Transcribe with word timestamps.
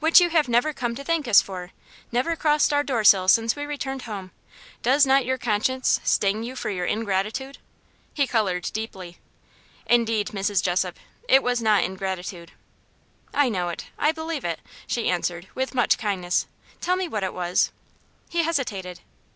"Which 0.00 0.20
you 0.20 0.30
have 0.30 0.48
never 0.48 0.72
come 0.72 0.96
to 0.96 1.04
thank 1.04 1.28
us 1.28 1.40
for. 1.40 1.70
Never 2.10 2.34
crossed 2.34 2.72
our 2.72 2.82
door 2.82 3.04
sill 3.04 3.28
since 3.28 3.54
we 3.54 3.64
returned 3.64 4.02
home! 4.02 4.32
Does 4.82 5.06
not 5.06 5.24
your 5.24 5.38
conscience 5.38 6.00
sting 6.02 6.42
you 6.42 6.56
for 6.56 6.70
your 6.70 6.86
ingratitude?" 6.86 7.58
He 8.12 8.26
coloured 8.26 8.64
deeply. 8.72 9.18
"Indeed, 9.86 10.30
Mrs. 10.32 10.60
Jessop, 10.60 10.98
it 11.28 11.44
was 11.44 11.62
not 11.62 11.84
ingratitude." 11.84 12.50
"I 13.32 13.48
know 13.48 13.68
it; 13.68 13.86
I 13.96 14.10
believe 14.10 14.44
it," 14.44 14.58
she 14.88 15.08
answered, 15.08 15.46
with 15.54 15.72
much 15.72 15.98
kindness. 15.98 16.48
"Tell 16.80 16.96
me 16.96 17.06
what 17.06 17.22
it 17.22 17.32
was?" 17.32 17.70
He 18.28 18.42
hesitated. 18.42 19.02